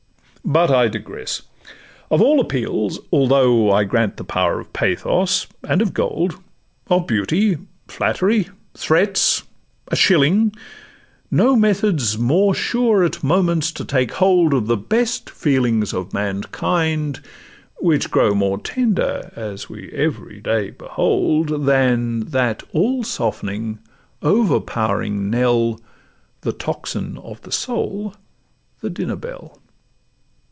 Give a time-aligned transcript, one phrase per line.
[0.43, 1.43] But I digress:
[2.09, 6.41] of all appeals,—although I grant the power of pathos, and of gold,
[6.87, 9.43] Of beauty, flattery, threats,
[9.89, 15.93] a shilling,—no Method 's more sure at moments to take hold Of the best feelings
[15.93, 17.21] of mankind,
[17.79, 23.77] which grow More tender, as we every day behold, Than that all softening,
[24.23, 25.79] overpowering knell,
[26.41, 29.59] The tocsin of the soul—the dinner bell.